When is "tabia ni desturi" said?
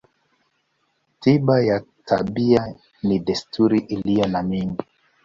2.05-3.79